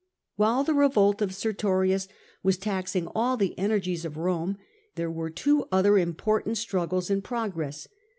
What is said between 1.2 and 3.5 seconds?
of Sertorius was taxing all